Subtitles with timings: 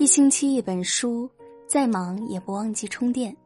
[0.00, 1.28] 一星期一本书，
[1.66, 3.36] 再忙也不忘记充电。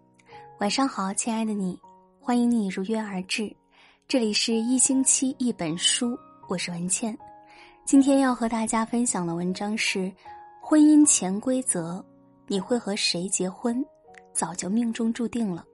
[0.61, 1.77] 晚上好，亲爱的你，
[2.21, 3.53] 欢迎你如约而至。
[4.07, 6.17] 这里是一星期一本书，
[6.49, 7.19] 我是文倩。
[7.85, 9.99] 今天要和大家分享的文章是
[10.61, 11.99] 《婚姻潜规则》，
[12.47, 13.85] 你会和谁结婚，
[14.33, 15.65] 早就命中注定了。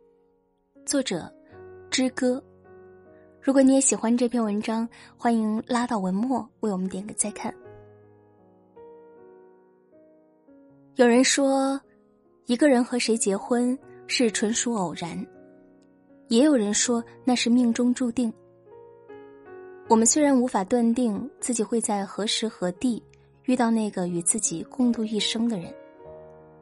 [0.86, 1.30] 作者：
[1.90, 2.42] 之歌。
[3.38, 4.88] 如果你也喜欢这篇文章，
[5.18, 7.54] 欢迎拉到文末为我们点个再看。
[11.00, 11.80] 有人说，
[12.44, 15.16] 一个人和谁结婚是纯属偶然；
[16.28, 18.30] 也有人说那是命中注定。
[19.88, 23.02] 我们虽然无法断定自己会在何时何地
[23.44, 25.74] 遇到那个与自己共度一生的人，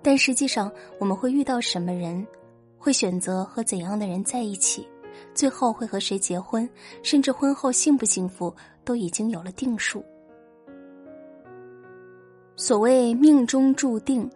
[0.03, 0.71] 但实际上
[1.01, 2.25] 我们会遇到什么人，
[2.79, 4.87] 会选择和怎样的人在一起，
[5.35, 6.71] 最后会和谁结婚，
[7.03, 10.01] 甚至婚后幸不幸福，都已经有了定数。
[12.59, 14.29] 所谓命中注定，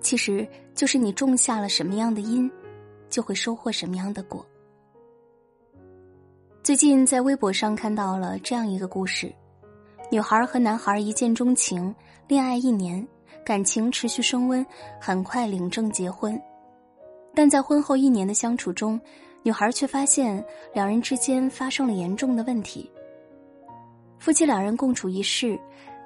[0.00, 2.50] 其实就是你种下了什么样的因，
[3.10, 4.44] 就会收获什么样的果。
[6.62, 9.30] 最近在微博上看到了这样一个故事：
[10.10, 11.94] 女孩和男孩一见钟情，
[12.26, 13.06] 恋爱一年，
[13.44, 14.64] 感情持续升温，
[14.98, 16.40] 很快领证结婚。
[17.34, 18.98] 但在婚后一年的相处中，
[19.42, 22.90] 女孩却发现两人之间发生了严重的问题。
[24.18, 25.60] 夫妻两人共处一室。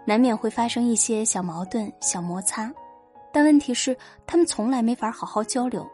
[0.05, 2.73] 难免会发生一些小矛盾、小摩擦，
[3.33, 5.89] 但问题是他们从来没法好好交流，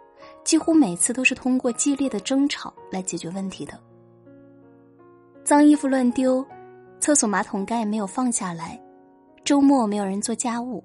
[0.44, 3.78] 几乎每次都是通过激烈的争吵来解决问题的。
[5.44, 6.44] 脏衣服乱丢，
[6.98, 8.80] 厕所马桶盖没有放下来，
[9.44, 10.82] 周末没有人做家务，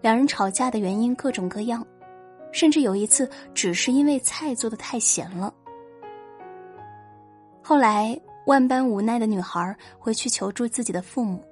[0.00, 1.84] 两人吵架的原因各种各样，
[2.52, 5.52] 甚至有一次只是因为菜做的太咸了。
[7.62, 11.44] 后来万般无奈的女孩回去求助自己的父母。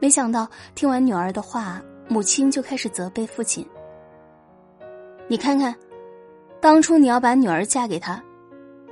[0.00, 3.64] 没想到听完女儿的话，母亲就开始责备父亲。
[5.28, 5.74] 你看看，
[6.60, 8.20] 当初你要把女儿嫁给他，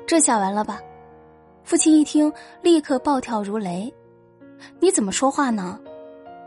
[0.07, 0.81] 这下完了吧？
[1.65, 2.33] 父亲一听，
[2.63, 3.93] 立刻暴跳如雷
[4.81, 5.81] ：“你怎么说话呢？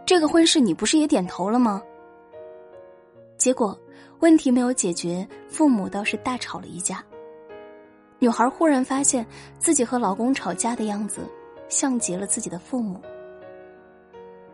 [0.06, 1.82] 这个婚事你不是也点头了吗？”
[3.38, 3.78] 结果
[4.20, 7.04] 问题没有解决，父母倒是大吵了一架。
[8.20, 9.26] 女孩忽然发现
[9.58, 11.22] 自己和老公吵架的样子，
[11.68, 13.02] 像极了自己的父母。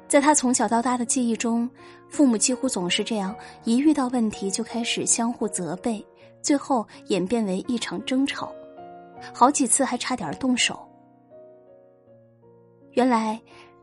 [0.07, 1.69] 在他从小到大的记忆中，
[2.09, 3.35] 父母几乎总是这样：
[3.65, 6.03] 一遇到问题就开始相互责备，
[6.41, 8.49] 最后演变为一场争吵，
[9.33, 10.79] 好几次还差点动手。
[12.91, 13.39] 原来，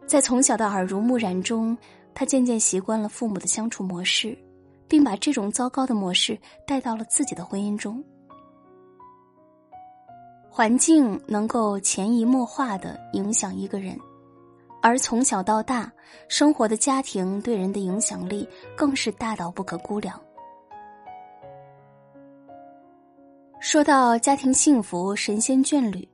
[0.07, 1.77] 在从小的耳濡目染中，
[2.15, 4.37] 他渐渐习惯了父母的相处模式，
[4.89, 8.03] 并把这种糟糕的模式带到了自己的婚姻中。
[10.49, 13.99] 环境能够潜移默化的影响一个人。
[14.85, 15.91] 而从小到大，
[16.29, 18.47] 生活的家庭对人的影响力
[18.77, 20.21] 更是大到不可估量。
[23.61, 26.07] 说到家庭幸福、神仙眷侣，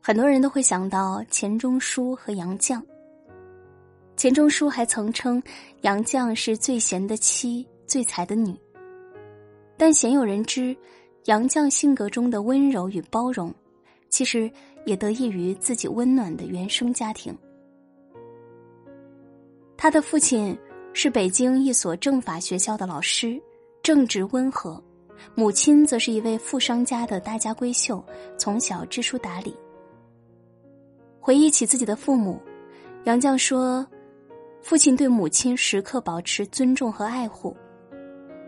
[0.00, 2.82] 很多人都会想到钱钟书和杨绛。
[4.16, 5.42] 钱钟书还曾称
[5.82, 8.58] 杨绛是最贤的妻、最才的女。
[9.76, 10.74] 但鲜有人知，
[11.26, 13.54] 杨绛性格中的温柔与包容，
[14.08, 14.50] 其实
[14.86, 17.36] 也得益于自己温暖的原生家庭。
[19.82, 20.54] 他的父亲
[20.92, 23.40] 是北京一所政法学校的老师，
[23.82, 24.78] 正直温和；
[25.34, 28.04] 母亲则是一位富商家的大家闺秀，
[28.36, 29.56] 从小知书达理。
[31.18, 32.38] 回忆起自己的父母，
[33.04, 33.86] 杨绛说
[34.60, 37.56] ：“父亲对母亲时刻保持尊重和爱护，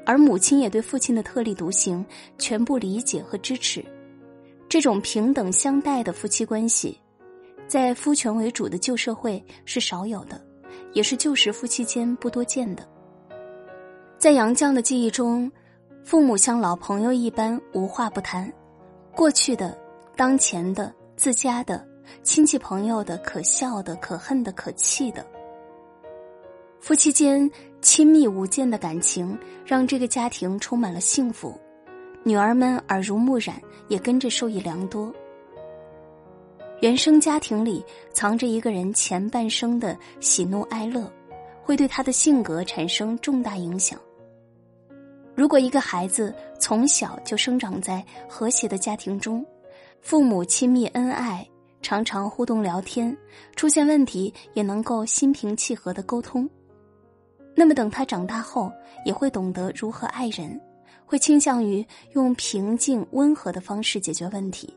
[0.04, 2.04] 而母亲也对父亲的特立独行
[2.36, 3.82] 全部理解和支持。
[4.68, 7.00] 这种平等相待的夫妻关系，
[7.66, 10.38] 在夫权为主的旧社会是少有的。”
[10.92, 12.86] 也是旧时夫妻间不多见的。
[14.18, 15.50] 在杨绛的记忆中，
[16.04, 18.52] 父母像老朋友一般无话不谈，
[19.14, 19.76] 过去的、
[20.16, 21.84] 当前的、自家的、
[22.22, 25.26] 亲戚朋友的、可笑的、可恨的、可气的，
[26.80, 27.50] 夫妻间
[27.80, 31.58] 亲密无间的感情让这个家庭充满了幸福，
[32.24, 35.12] 女儿们耳濡目染，也跟着受益良多。
[36.82, 37.80] 原生家庭里
[38.12, 41.08] 藏着一个人前半生的喜怒哀乐，
[41.62, 43.96] 会对他的性格产生重大影响。
[45.32, 49.46] 如果一个孩子从小就生长在和谐的家庭中，
[50.00, 51.48] 父母亲密恩爱，
[51.82, 53.16] 常常互动聊天，
[53.54, 56.50] 出现问题也能够心平气和的沟通，
[57.54, 58.72] 那么等他长大后，
[59.04, 60.60] 也会懂得如何爱人，
[61.06, 64.76] 会倾向于用平静温和的方式解决问题。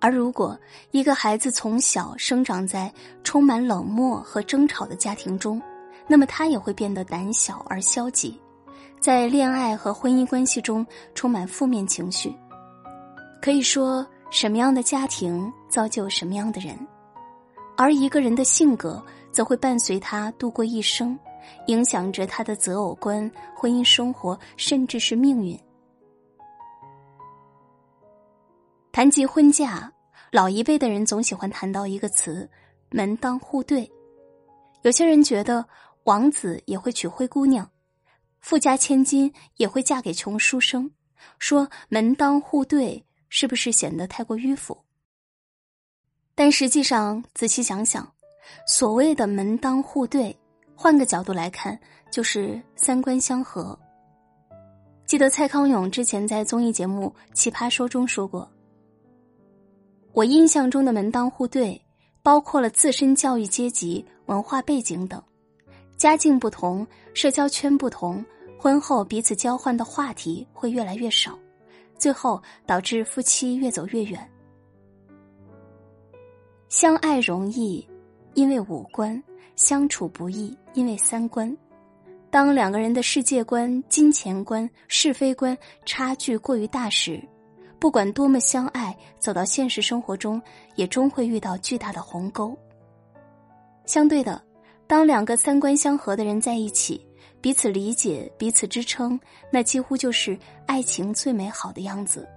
[0.00, 0.58] 而如果
[0.92, 2.92] 一个孩子从小生长在
[3.24, 5.60] 充满冷漠和争吵的家庭中，
[6.06, 8.40] 那么他也会变得胆小而消极，
[9.00, 12.34] 在恋爱和婚姻关系中充满负面情绪。
[13.42, 16.78] 可以说，什么样的家庭造就什么样的人，
[17.76, 21.18] 而一个人的性格则会伴随他度过一生，
[21.66, 25.58] 影响着他的择偶观、婚姻生活，甚至是命运。
[28.98, 29.88] 谈及婚嫁，
[30.32, 32.50] 老一辈的人总喜欢谈到一个词
[32.90, 33.88] “门当户对”。
[34.82, 35.64] 有些人觉得
[36.02, 37.70] 王子也会娶灰姑娘，
[38.40, 40.90] 富家千金也会嫁给穷书生，
[41.38, 44.76] 说“门当户对”是不是显得太过迂腐？
[46.34, 48.12] 但实际上，仔细想想，
[48.66, 50.36] 所谓的“门当户对”，
[50.74, 51.78] 换个角度来看，
[52.10, 53.78] 就是三观相合。
[55.06, 58.50] 记得蔡康永之前在综艺节目《奇葩说》中说过。
[60.18, 61.80] 我印象中的门当户对，
[62.24, 65.22] 包括了自身教育阶级、文化背景等，
[65.96, 66.84] 家境不同、
[67.14, 68.24] 社交圈不同，
[68.58, 71.38] 婚后彼此交换的话题会越来越少，
[71.96, 74.28] 最后导致夫妻越走越远。
[76.68, 77.88] 相爱容易，
[78.34, 79.16] 因为五官；
[79.54, 81.56] 相处不易，因为三观。
[82.28, 85.56] 当两个人的世界观、金钱观、是非观
[85.86, 87.22] 差距过于大时，
[87.78, 90.42] 不管多么相爱，走到现实生活中，
[90.74, 92.56] 也终会遇到巨大的鸿沟。
[93.86, 94.42] 相对的，
[94.86, 97.06] 当两个三观相合的人在一起，
[97.40, 99.18] 彼此理解、彼此支撑，
[99.50, 100.36] 那几乎就是
[100.66, 102.28] 爱情最美好的样子。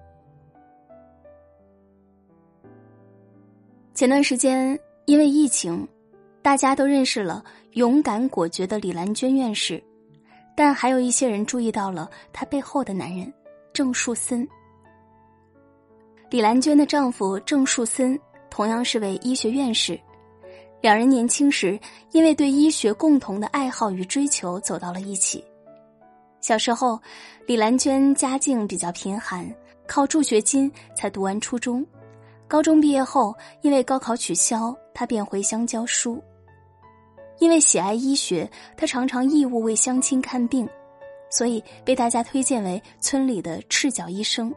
[3.95, 5.87] 前段时间，因为疫情，
[6.41, 7.43] 大家都认识了
[7.73, 9.83] 勇敢果决的李兰娟院士，
[10.55, 13.31] 但还有一些人注意到了她背后的男人
[13.73, 14.47] 郑树森。
[16.31, 18.17] 李兰娟的丈夫郑树森
[18.49, 19.99] 同样是位医学院士，
[20.79, 21.77] 两人年轻时
[22.11, 25.43] 因为对医学共同的爱好与追求走到了一起。
[26.39, 26.97] 小时候，
[27.45, 29.45] 李兰娟家境比较贫寒，
[29.85, 31.85] 靠助学金才读完初中。
[32.47, 36.23] 高中毕业后，因为高考取消，她便回乡教书。
[37.39, 40.65] 因为喜爱医学，她常常义务为乡亲看病，
[41.29, 44.49] 所以被大家推荐为村里的赤脚医生。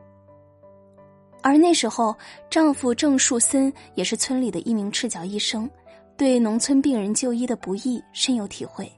[1.44, 2.17] 而那时候，
[2.49, 5.69] 丈夫郑树森也是村里的一名赤脚医生，
[6.17, 8.91] 对农村病人就医的不易深有体会。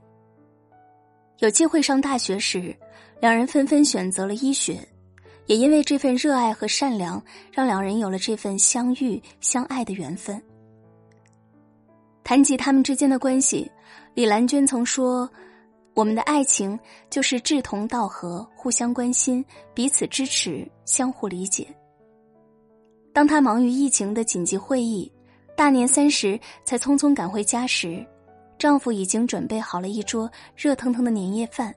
[1.38, 2.72] 有机会上大学时，
[3.20, 4.78] 两人纷纷选择了医学，
[5.46, 7.20] 也因为这份热爱和善良，
[7.50, 10.40] 让两人有了这份相遇相爱的缘分。
[12.22, 13.68] 谈及他们之间的关系，
[14.14, 15.28] 李兰娟曾说
[15.94, 16.78] ：“我们的爱情
[17.10, 19.44] 就是志同道合，互相关心，
[19.74, 21.66] 彼此支持，相互理解。”
[23.16, 25.10] 当她忙于疫情的紧急会议，
[25.56, 28.06] 大年三十才匆匆赶回家时，
[28.58, 31.74] 丈夫已经准备好了一桌热腾腾的年夜饭。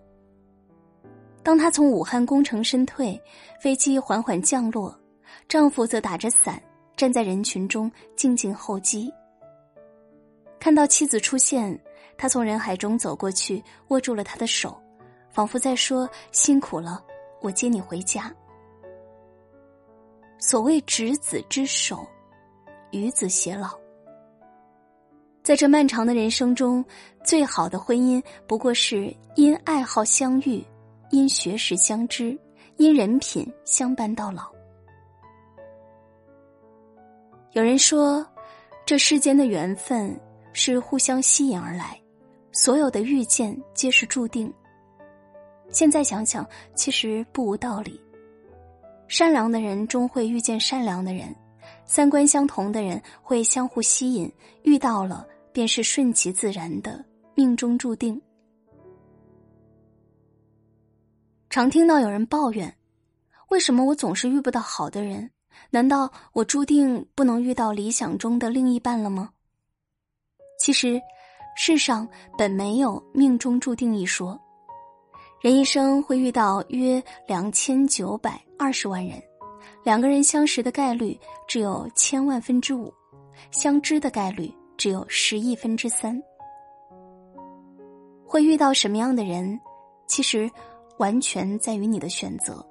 [1.42, 3.18] 当她从武汉功成身退，
[3.62, 4.94] 飞机缓缓降落，
[5.48, 6.62] 丈夫则打着伞
[6.98, 9.10] 站在人群中静静候机。
[10.60, 11.80] 看到妻子出现，
[12.18, 14.78] 他从人海中走过去，握住了她的手，
[15.30, 17.02] 仿佛在说：“辛苦了，
[17.40, 18.30] 我接你回家。”
[20.40, 22.08] 所谓执子之手，
[22.92, 23.78] 与子偕老。
[25.44, 26.84] 在这漫长的人生中，
[27.24, 30.64] 最好的婚姻不过是因爱好相遇，
[31.12, 32.38] 因学识相知，
[32.78, 34.50] 因人品相伴到老。
[37.52, 38.26] 有人说，
[38.86, 40.18] 这世间的缘分
[40.54, 42.00] 是互相吸引而来，
[42.52, 44.54] 所有的遇见皆是注定。
[45.70, 48.00] 现在想想，其实不无道理。
[49.10, 51.36] 善良的人终会遇见善良的人，
[51.84, 58.22] 三观相同的人会相互吸引，遇到了便是顺其自然的命中注定。
[61.50, 62.72] 常听到有人抱怨
[63.50, 65.32] ：“为什么我总是遇不到好的人？
[65.72, 69.32] 难道我注定不能遇到理想中的另一半了吗？”
[70.62, 71.02] 其实，
[71.58, 74.40] 世上本没有命中注定一说。
[75.42, 79.18] 人一生会遇到约两千九百二十万人，
[79.86, 81.18] 两个人相识的概率
[81.48, 82.94] 只有千万分之五，
[83.50, 86.22] 相知的概率只有十亿分之三。
[88.26, 89.58] 会遇到什么样的人，
[90.08, 90.52] 其实
[90.98, 92.64] 完全在于你的选择。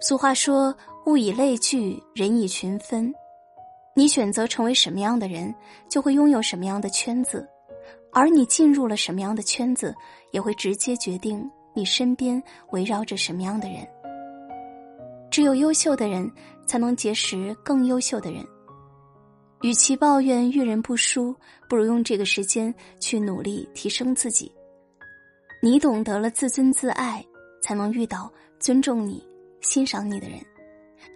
[0.00, 0.72] 俗话说
[1.06, 3.12] ：“物以类聚，人以群分。”
[3.96, 5.52] 你选择成为什么样的人，
[5.88, 7.48] 就会拥有什么样的圈子。
[8.12, 9.94] 而你进入了什么样的圈子，
[10.32, 13.86] 也会直接决定你身边围绕着什么样的人。
[15.30, 16.30] 只有优秀的人，
[16.66, 18.44] 才能结识更优秀的人。
[19.62, 21.34] 与其抱怨遇人不淑，
[21.68, 24.50] 不如用这个时间去努力提升自己。
[25.60, 27.24] 你懂得了自尊自爱，
[27.60, 29.22] 才能遇到尊重你、
[29.60, 30.38] 欣赏你的人；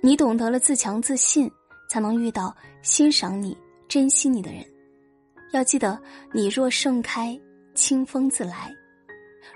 [0.02, 1.50] 你懂得了自强自信，
[1.88, 3.56] 才能遇到欣赏你、
[3.88, 4.64] 珍惜你的人。
[5.52, 6.00] 要记得，
[6.32, 7.38] 你若盛开，
[7.75, 8.75] 清风自来。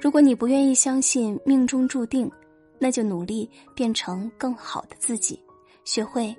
[0.00, 2.30] 如果你不愿意相信命中注定，
[2.78, 5.42] 那就努力变成更好的自己，
[5.84, 6.36] 学会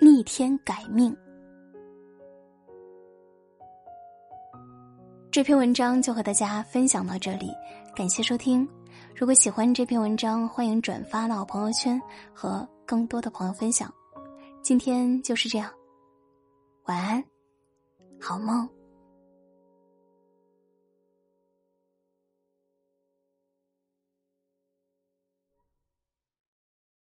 [0.00, 1.16] 逆天改命。
[5.30, 7.50] 这篇文章就和大家分享到这里，
[7.94, 8.68] 感谢收听。
[9.14, 12.00] 如果喜欢这篇文章，欢迎转发到朋友圈
[12.34, 13.92] 和更多的朋友分享。
[14.60, 15.70] 今天就是这样，
[16.86, 17.22] 晚安，
[18.20, 18.68] 好梦。